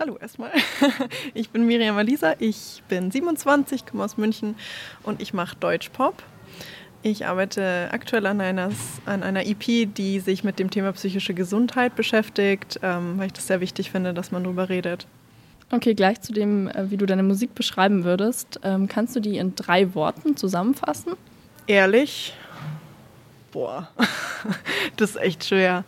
[0.00, 0.50] Hallo erstmal.
[1.34, 4.54] Ich bin Miriam Alisa, ich bin 27, komme aus München
[5.02, 6.22] und ich mache Deutschpop.
[7.02, 8.70] Ich arbeite aktuell an einer,
[9.04, 13.46] an einer EP, die sich mit dem Thema psychische Gesundheit beschäftigt, ähm, weil ich das
[13.46, 15.06] sehr wichtig finde, dass man darüber redet.
[15.70, 18.58] Okay, gleich zu dem, äh, wie du deine Musik beschreiben würdest.
[18.62, 21.12] Ähm, kannst du die in drei Worten zusammenfassen?
[21.66, 22.32] Ehrlich?
[23.52, 23.90] Boah,
[24.96, 25.84] das ist echt schwer.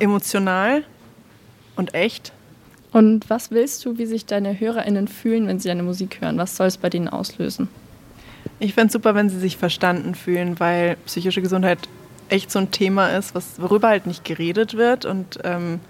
[0.00, 0.82] Emotional
[1.76, 2.32] und echt.
[2.92, 6.38] Und was willst du, wie sich deine HörerInnen fühlen, wenn sie deine Musik hören?
[6.38, 7.68] Was soll es bei denen auslösen?
[8.58, 11.78] Ich fände es super, wenn sie sich verstanden fühlen, weil psychische Gesundheit
[12.28, 15.04] echt so ein Thema ist, was, worüber halt nicht geredet wird.
[15.04, 15.80] Und ähm,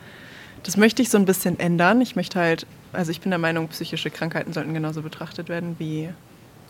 [0.62, 2.00] das möchte ich so ein bisschen ändern.
[2.00, 6.10] Ich möchte halt, also ich bin der Meinung, psychische Krankheiten sollten genauso betrachtet werden wie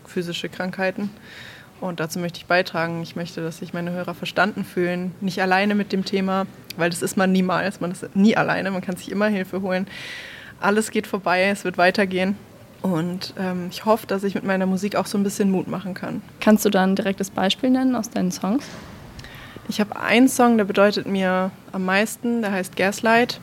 [0.05, 1.09] physische Krankheiten.
[1.81, 3.01] Und dazu möchte ich beitragen.
[3.01, 5.13] Ich möchte, dass sich meine Hörer verstanden fühlen.
[5.19, 6.45] Nicht alleine mit dem Thema,
[6.77, 7.81] weil das ist man niemals.
[7.81, 8.71] Man ist nie alleine.
[8.71, 9.87] Man kann sich immer Hilfe holen.
[10.59, 11.49] Alles geht vorbei.
[11.49, 12.37] Es wird weitergehen.
[12.83, 15.93] Und ähm, ich hoffe, dass ich mit meiner Musik auch so ein bisschen Mut machen
[15.93, 16.21] kann.
[16.39, 18.63] Kannst du da ein direktes Beispiel nennen aus deinen Songs?
[19.67, 23.39] Ich habe einen Song, der bedeutet mir am meisten, der heißt Gaslight.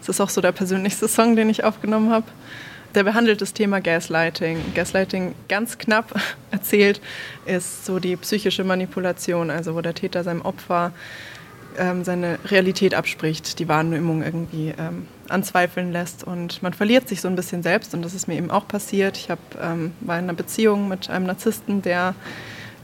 [0.00, 2.26] Das ist auch so der persönlichste Song, den ich aufgenommen habe.
[2.94, 4.74] Der behandelt das Thema Gaslighting.
[4.74, 6.14] Gaslighting ganz knapp
[6.50, 7.00] erzählt
[7.46, 10.92] ist so die psychische Manipulation, also wo der Täter seinem Opfer
[11.78, 17.28] ähm, seine Realität abspricht, die Wahrnehmung irgendwie ähm, anzweifeln lässt und man verliert sich so
[17.28, 19.16] ein bisschen selbst und das ist mir eben auch passiert.
[19.16, 22.14] Ich hab, ähm, war in einer Beziehung mit einem Narzissten, der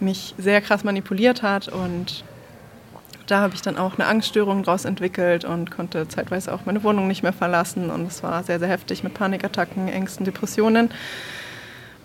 [0.01, 2.25] mich sehr krass manipuliert hat und
[3.29, 7.07] da habe ich dann auch eine Angststörung daraus entwickelt und konnte zeitweise auch meine Wohnung
[7.07, 10.91] nicht mehr verlassen und es war sehr, sehr heftig mit Panikattacken, Ängsten, Depressionen.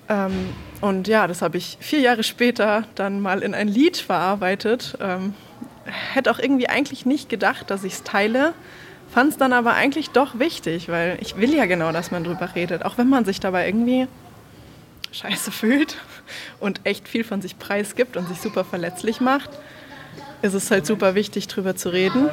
[0.09, 0.49] Ähm,
[0.81, 4.97] und ja, das habe ich vier Jahre später dann mal in ein Lied verarbeitet.
[5.01, 5.33] Ähm,
[6.13, 8.53] hätte auch irgendwie eigentlich nicht gedacht, dass ich es teile.
[9.13, 12.49] Fand es dann aber eigentlich doch wichtig, weil ich will ja genau, dass man drüber
[12.53, 12.83] redet.
[12.83, 14.07] Auch wenn man sich dabei irgendwie
[15.13, 15.97] scheiße fühlt
[16.59, 19.51] und echt viel von sich preisgibt und sich super verletzlich macht,
[20.43, 22.29] ist es halt super wichtig, drüber zu reden.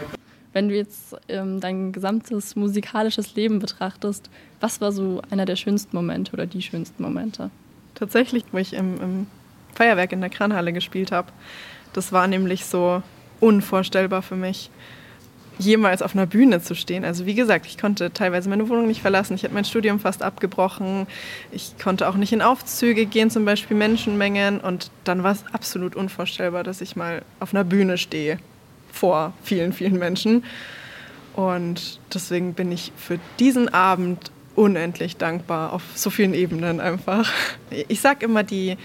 [0.53, 4.29] Wenn du jetzt ähm, dein gesamtes musikalisches Leben betrachtest,
[4.59, 7.51] was war so einer der schönsten Momente oder die schönsten Momente?
[7.95, 9.27] Tatsächlich, wo ich im, im
[9.75, 11.29] Feuerwerk in der Kranhalle gespielt habe.
[11.93, 13.03] Das war nämlich so
[13.39, 14.71] unvorstellbar für mich,
[15.59, 17.05] jemals auf einer Bühne zu stehen.
[17.05, 20.23] Also wie gesagt, ich konnte teilweise meine Wohnung nicht verlassen, ich habe mein Studium fast
[20.23, 21.07] abgebrochen,
[21.53, 24.61] ich konnte auch nicht in Aufzüge gehen, zum Beispiel Menschenmengen.
[24.61, 28.39] Und dann war es absolut unvorstellbar, dass ich mal auf einer Bühne stehe
[28.93, 30.45] vor vielen, vielen Menschen.
[31.35, 37.33] Und deswegen bin ich für diesen Abend unendlich dankbar auf so vielen Ebenen einfach.
[37.89, 38.77] Ich sage immer, die,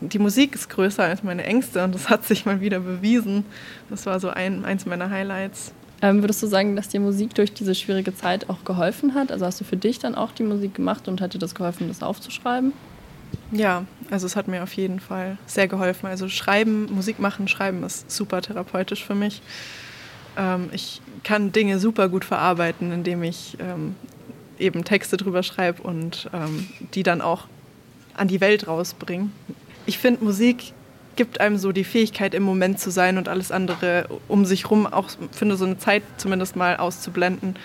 [0.00, 3.44] die Musik ist größer als meine Ängste und das hat sich mal wieder bewiesen.
[3.88, 5.72] Das war so ein, eins meiner Highlights.
[6.02, 9.30] Ähm, würdest du sagen, dass dir Musik durch diese schwierige Zeit auch geholfen hat?
[9.30, 11.88] Also hast du für dich dann auch die Musik gemacht und hat dir das geholfen,
[11.88, 12.72] das aufzuschreiben?
[13.52, 16.06] Ja, also es hat mir auf jeden Fall sehr geholfen.
[16.06, 19.42] Also schreiben, Musik machen, schreiben ist super therapeutisch für mich.
[20.36, 23.94] Ähm, ich kann Dinge super gut verarbeiten, indem ich ähm,
[24.58, 27.46] eben Texte drüber schreibe und ähm, die dann auch
[28.14, 29.30] an die Welt rausbringe
[29.86, 30.72] ich finde, Musik
[31.16, 34.86] gibt einem so die Fähigkeit, im Moment zu sein und alles andere um sich herum
[34.86, 37.56] auch für so eine Zeit zumindest mal auszublenden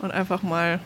[0.00, 0.80] und einfach mal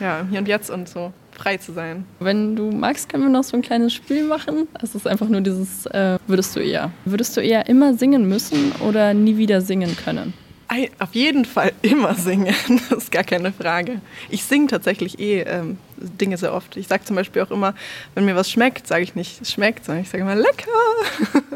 [0.00, 2.04] ja, Hier und Jetzt und so frei zu sein.
[2.20, 4.68] Wenn du magst, können wir noch so ein kleines Spiel machen.
[4.80, 6.92] Es ist einfach nur dieses, äh, würdest du eher.
[7.04, 10.32] Würdest du eher immer singen müssen oder nie wieder singen können?
[10.98, 12.54] Auf jeden Fall immer singen,
[12.90, 14.00] das ist gar keine Frage.
[14.30, 16.76] Ich singe tatsächlich eh ähm, Dinge sehr oft.
[16.76, 17.74] Ich sage zum Beispiel auch immer,
[18.14, 20.70] wenn mir was schmeckt, sage ich nicht, es schmeckt, sondern ich sage immer lecker.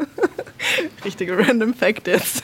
[1.05, 2.43] Richtiger Random Fact jetzt.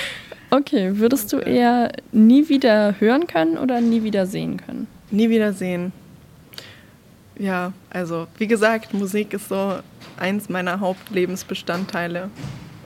[0.50, 4.86] okay, würdest du eher nie wieder hören können oder nie wieder sehen können?
[5.10, 5.92] Nie wieder sehen.
[7.38, 9.78] Ja, also wie gesagt, Musik ist so
[10.16, 12.30] eins meiner Hauptlebensbestandteile.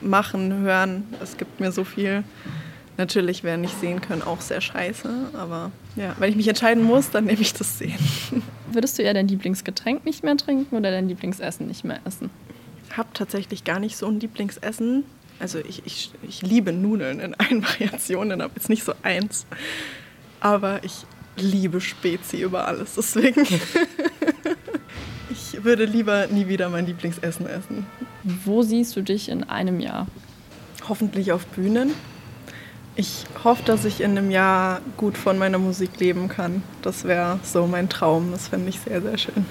[0.00, 2.24] Machen, hören, es gibt mir so viel.
[3.00, 7.08] Natürlich wäre nicht sehen können auch sehr scheiße, aber ja, wenn ich mich entscheiden muss,
[7.08, 7.98] dann nehme ich das Sehen.
[8.70, 12.28] Würdest du eher dein Lieblingsgetränk nicht mehr trinken oder dein Lieblingsessen nicht mehr essen?
[12.86, 15.04] Ich habe tatsächlich gar nicht so ein Lieblingsessen.
[15.38, 19.46] Also ich, ich, ich liebe Nudeln in allen Variationen, aber jetzt nicht so eins.
[20.40, 21.06] Aber ich
[21.38, 23.46] liebe Spezi über alles, deswegen.
[25.30, 27.86] ich würde lieber nie wieder mein Lieblingsessen essen.
[28.44, 30.06] Wo siehst du dich in einem Jahr?
[30.86, 31.94] Hoffentlich auf Bühnen
[33.00, 36.62] ich hoffe, dass ich in einem Jahr gut von meiner Musik leben kann.
[36.82, 38.30] Das wäre so mein Traum.
[38.30, 39.46] Das fände ich sehr, sehr schön.